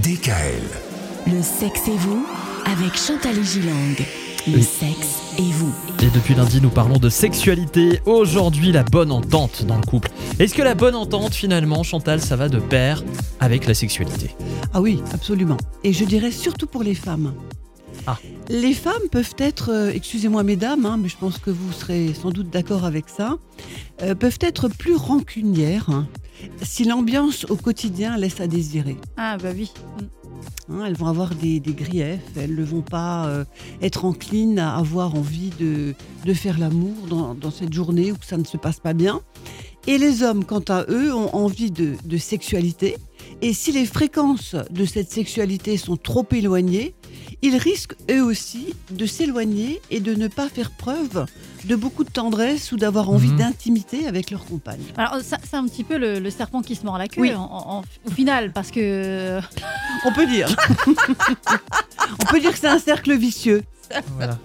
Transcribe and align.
DKL. 0.00 0.62
Le 1.26 1.42
sexe 1.42 1.86
et 1.86 1.96
vous 1.98 2.24
avec 2.64 2.96
Chantal 2.96 3.34
Gilang. 3.44 3.94
Le 4.46 4.54
Oui. 4.56 4.62
sexe 4.62 5.20
et 5.38 5.42
vous. 5.52 5.70
Et 6.02 6.06
depuis 6.08 6.34
lundi, 6.34 6.60
nous 6.62 6.70
parlons 6.70 6.96
de 6.96 7.10
sexualité. 7.10 8.00
Aujourd'hui, 8.06 8.72
la 8.72 8.84
bonne 8.84 9.12
entente 9.12 9.66
dans 9.66 9.76
le 9.76 9.82
couple. 9.84 10.10
Est-ce 10.38 10.54
que 10.54 10.62
la 10.62 10.74
bonne 10.74 10.94
entente, 10.94 11.34
finalement, 11.34 11.82
Chantal, 11.82 12.22
ça 12.22 12.36
va 12.36 12.48
de 12.48 12.58
pair 12.58 13.04
avec 13.38 13.66
la 13.66 13.74
sexualité? 13.74 14.34
Ah 14.72 14.80
oui, 14.80 15.02
absolument. 15.12 15.58
Et 15.84 15.92
je 15.92 16.06
dirais 16.06 16.30
surtout 16.32 16.66
pour 16.66 16.82
les 16.82 16.94
femmes. 16.94 17.34
Ah. 18.06 18.18
Les 18.48 18.74
femmes 18.74 19.08
peuvent 19.10 19.34
être, 19.38 19.70
euh, 19.70 19.92
excusez-moi 19.94 20.42
mesdames, 20.42 20.86
hein, 20.86 20.98
mais 21.00 21.08
je 21.08 21.16
pense 21.16 21.38
que 21.38 21.50
vous 21.50 21.72
serez 21.72 22.12
sans 22.14 22.30
doute 22.30 22.50
d'accord 22.50 22.84
avec 22.84 23.08
ça, 23.08 23.38
euh, 24.02 24.14
peuvent 24.14 24.38
être 24.40 24.68
plus 24.68 24.96
rancunières 24.96 25.88
hein, 25.88 26.08
si 26.62 26.84
l'ambiance 26.84 27.46
au 27.48 27.56
quotidien 27.56 28.16
laisse 28.16 28.40
à 28.40 28.46
désirer. 28.46 28.96
Ah 29.16 29.36
bah 29.38 29.50
oui. 29.54 29.72
Hein, 30.68 30.84
elles 30.86 30.96
vont 30.96 31.06
avoir 31.06 31.34
des, 31.34 31.60
des 31.60 31.74
griefs, 31.74 32.20
elles 32.36 32.54
ne 32.54 32.64
vont 32.64 32.82
pas 32.82 33.26
euh, 33.26 33.44
être 33.80 34.04
enclines 34.04 34.58
à 34.58 34.76
avoir 34.76 35.14
envie 35.14 35.50
de, 35.60 35.94
de 36.24 36.34
faire 36.34 36.58
l'amour 36.58 37.06
dans, 37.08 37.34
dans 37.34 37.50
cette 37.50 37.72
journée 37.72 38.10
où 38.10 38.16
ça 38.20 38.36
ne 38.36 38.44
se 38.44 38.56
passe 38.56 38.80
pas 38.80 38.94
bien. 38.94 39.20
Et 39.86 39.98
les 39.98 40.22
hommes, 40.22 40.44
quant 40.44 40.62
à 40.68 40.84
eux, 40.88 41.12
ont 41.12 41.34
envie 41.34 41.72
de, 41.72 41.94
de 42.04 42.16
sexualité. 42.16 42.96
Et 43.40 43.52
si 43.52 43.72
les 43.72 43.84
fréquences 43.84 44.54
de 44.70 44.84
cette 44.84 45.10
sexualité 45.10 45.76
sont 45.76 45.96
trop 45.96 46.26
éloignées, 46.30 46.94
ils 47.42 47.56
risquent 47.56 47.94
eux 48.10 48.22
aussi 48.22 48.74
de 48.90 49.04
s'éloigner 49.06 49.80
et 49.90 50.00
de 50.00 50.14
ne 50.14 50.28
pas 50.28 50.48
faire 50.48 50.70
preuve 50.70 51.26
de 51.64 51.76
beaucoup 51.76 52.04
de 52.04 52.10
tendresse 52.10 52.72
ou 52.72 52.76
d'avoir 52.76 53.10
envie 53.10 53.28
Mhm. 53.28 53.38
d'intimité 53.38 54.06
avec 54.06 54.30
leur 54.30 54.44
compagne. 54.44 54.80
Alors 54.96 55.20
ça, 55.22 55.38
c'est 55.48 55.56
un 55.56 55.66
petit 55.66 55.84
peu 55.84 55.96
le, 55.98 56.18
le 56.18 56.30
serpent 56.30 56.62
qui 56.62 56.74
se 56.76 56.84
mord 56.84 56.98
la 56.98 57.08
queue 57.08 57.20
Oui. 57.20 57.34
en- 57.34 57.40
en- 57.50 57.82
au 58.06 58.10
final 58.10 58.52
parce 58.52 58.70
que 58.70 59.40
On 60.04 60.12
peut 60.12 60.26
dire. 60.26 60.48
On 62.20 62.24
peut 62.26 62.40
dire 62.40 62.52
que 62.52 62.58
c'est 62.58 62.68
un 62.68 62.78
cercle 62.78 63.16
vicieux. 63.16 63.62
Voilà. 64.16 64.38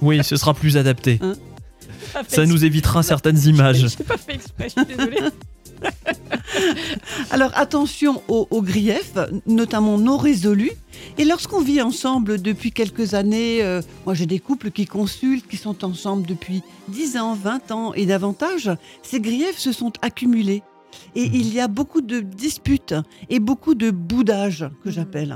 Oui, 0.00 0.22
ce 0.24 0.36
sera 0.36 0.54
plus 0.54 0.76
adapté. 0.76 1.18
Hein 1.22 1.34
Ça 2.28 2.46
nous 2.46 2.64
évitera 2.64 3.02
certaines 3.02 3.38
images. 3.46 3.86
J'ai 3.98 4.04
pas 4.04 4.16
fait 4.16 4.34
exprès, 4.34 4.68
je 4.68 4.82
suis 4.82 4.96
désolée. 4.96 5.18
Alors 7.32 7.50
attention 7.54 8.22
aux, 8.28 8.46
aux 8.50 8.60
griefs, 8.60 9.14
notamment 9.46 9.96
non 9.96 10.18
résolus. 10.18 10.72
Et 11.16 11.24
lorsqu'on 11.24 11.62
vit 11.62 11.80
ensemble 11.80 12.40
depuis 12.42 12.72
quelques 12.72 13.14
années, 13.14 13.62
euh, 13.62 13.80
moi 14.04 14.12
j'ai 14.14 14.26
des 14.26 14.38
couples 14.38 14.70
qui 14.70 14.84
consultent, 14.84 15.48
qui 15.48 15.56
sont 15.56 15.82
ensemble 15.82 16.26
depuis 16.26 16.62
10 16.88 17.16
ans, 17.16 17.34
20 17.34 17.70
ans 17.72 17.94
et 17.94 18.04
davantage, 18.04 18.70
ces 19.02 19.18
griefs 19.18 19.58
se 19.58 19.72
sont 19.72 19.92
accumulés. 20.02 20.62
Et 21.14 21.26
Mhm. 21.26 21.34
il 21.34 21.54
y 21.54 21.60
a 21.60 21.68
beaucoup 21.68 22.02
de 22.02 22.20
disputes 22.20 22.94
et 23.30 23.40
beaucoup 23.40 23.74
de 23.74 23.90
boudage 23.90 24.66
que 24.84 24.90
Mhm. 24.90 24.94
j'appelle. 24.94 25.32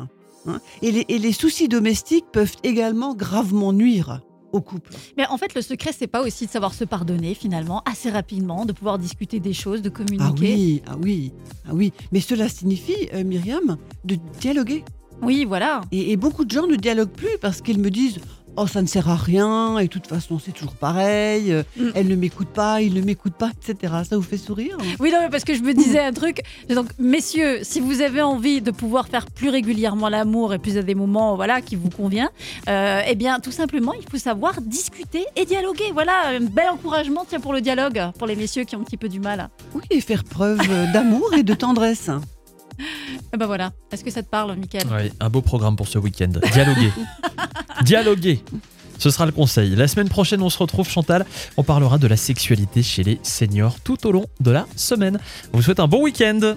hein. 0.47 0.60
Et, 0.83 0.92
les, 0.92 1.06
et 1.08 1.19
les 1.19 1.33
soucis 1.33 1.66
domestiques 1.66 2.27
peuvent 2.31 2.56
également 2.62 3.14
gravement 3.14 3.72
nuire 3.72 4.20
au 4.56 4.60
couple. 4.60 4.90
Mais 5.16 5.26
en 5.28 5.36
fait, 5.38 5.54
le 5.54 5.62
secret, 5.62 5.92
c'est 5.96 6.06
pas 6.06 6.22
aussi 6.22 6.46
de 6.46 6.50
savoir 6.50 6.74
se 6.74 6.84
pardonner 6.84 7.34
finalement 7.34 7.82
assez 7.84 8.10
rapidement, 8.10 8.64
de 8.64 8.72
pouvoir 8.72 8.98
discuter 8.98 9.38
des 9.40 9.52
choses, 9.52 9.82
de 9.82 9.88
Ah 9.94 9.96
communiquer. 9.98 10.54
oui, 10.54 10.82
ah 10.86 10.96
oui, 11.00 11.32
ah 11.68 11.70
oui. 11.72 11.92
Mais 12.12 12.20
cela 12.20 12.48
signifie, 12.48 13.08
euh, 13.14 13.22
Myriam, 13.24 13.76
de 14.04 14.16
dialoguer. 14.40 14.84
Oui, 15.22 15.44
voilà. 15.46 15.80
Et, 15.92 16.12
et 16.12 16.16
beaucoup 16.16 16.44
de 16.44 16.50
gens 16.50 16.66
ne 16.66 16.76
dialoguent 16.76 17.08
plus 17.10 17.38
parce 17.40 17.60
qu'ils 17.62 17.78
me 17.80 17.90
disent 17.90 18.18
Oh, 18.58 18.66
ça 18.66 18.80
ne 18.80 18.86
sert 18.86 19.08
à 19.10 19.16
rien, 19.16 19.78
et 19.78 19.84
de 19.84 19.88
toute 19.90 20.06
façon, 20.06 20.38
c'est 20.38 20.52
toujours 20.52 20.74
pareil, 20.76 21.52
euh, 21.52 21.62
Mm. 21.76 21.90
elle 21.94 22.08
ne 22.08 22.16
m'écoute 22.16 22.48
pas, 22.48 22.80
il 22.80 22.94
ne 22.94 23.02
m'écoute 23.02 23.34
pas, 23.34 23.50
etc. 23.50 23.92
Ça 24.08 24.16
vous 24.16 24.22
fait 24.22 24.38
sourire 24.38 24.76
Oui, 24.98 25.10
non, 25.12 25.18
mais 25.20 25.28
parce 25.28 25.44
que 25.44 25.54
je 25.54 25.60
me 25.62 25.74
disais 25.74 26.00
un 26.00 26.12
truc. 26.12 26.40
Donc, 26.70 26.86
messieurs, 26.98 27.58
si 27.62 27.80
vous 27.80 28.00
avez 28.00 28.22
envie 28.22 28.62
de 28.62 28.70
pouvoir 28.70 29.08
faire 29.08 29.26
plus 29.26 29.50
régulièrement 29.50 30.08
l'amour 30.08 30.54
et 30.54 30.58
plus 30.58 30.78
à 30.78 30.82
des 30.82 30.94
moments 30.94 31.36
voilà, 31.36 31.60
qui 31.60 31.76
vous 31.76 31.90
convient, 31.90 32.30
euh, 32.68 33.02
eh 33.06 33.14
bien, 33.14 33.40
tout 33.40 33.52
simplement, 33.52 33.92
il 33.92 34.08
faut 34.10 34.16
savoir 34.18 34.60
discuter 34.62 35.24
et 35.36 35.44
dialoguer. 35.44 35.91
Voilà, 35.92 36.28
un 36.28 36.41
bel 36.41 36.69
encouragement 36.70 37.26
tiens, 37.28 37.41
pour 37.41 37.52
le 37.52 37.60
dialogue, 37.60 38.00
pour 38.19 38.26
les 38.26 38.36
messieurs 38.36 38.64
qui 38.64 38.75
ont 38.76 38.81
un 38.81 38.84
petit 38.84 38.97
peu 38.97 39.08
du 39.10 39.20
mal. 39.20 39.50
Oui, 39.75 39.82
et 39.91 40.00
faire 40.00 40.25
preuve 40.25 40.60
euh, 40.70 40.91
d'amour 40.92 41.34
et 41.34 41.42
de 41.42 41.54
tendresse. 41.54 42.08
Et 43.32 43.36
ben 43.38 43.47
voilà. 43.47 43.72
Est-ce 43.91 44.04
que 44.04 44.10
ça 44.10 44.22
te 44.22 44.28
parle, 44.28 44.54
Michael 44.54 44.82
Oui, 44.92 45.10
un 45.19 45.31
beau 45.31 45.41
programme 45.41 45.76
pour 45.76 45.88
ce 45.88 45.98
week-end. 45.98 46.28
Dialoguer. 46.52 46.92
Dialoguer. 47.82 48.42
Ce 48.98 49.10
sera 49.10 49.26
le 49.26 49.32
conseil. 49.32 49.76
La 49.76 49.88
semaine 49.88 50.09
prochaine, 50.09 50.42
on 50.42 50.50
se 50.50 50.59
retrouve, 50.59 50.88
Chantal. 50.88 51.26
On 51.56 51.62
parlera 51.62 51.98
de 51.98 52.06
la 52.06 52.16
sexualité 52.16 52.82
chez 52.82 53.03
les 53.03 53.20
seniors 53.22 53.78
tout 53.81 54.06
au 54.06 54.12
long 54.12 54.26
de 54.41 54.50
la 54.50 54.66
semaine. 54.76 55.19
On 55.53 55.59
vous 55.59 55.62
souhaite 55.62 55.81
un 55.81 55.88
bon 55.88 56.03
week-end. 56.03 56.54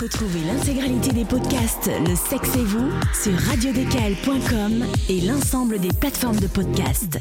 Retrouvez 0.00 0.40
l'intégralité 0.46 1.10
des 1.12 1.24
podcasts 1.24 1.90
Le 2.06 2.14
sexe 2.14 2.56
et 2.56 2.64
vous 2.64 2.90
sur 3.12 3.36
radiodécal.com 3.50 4.84
et 5.08 5.20
l'ensemble 5.22 5.80
des 5.80 5.88
plateformes 5.88 6.38
de 6.38 6.46
podcasts. 6.46 7.18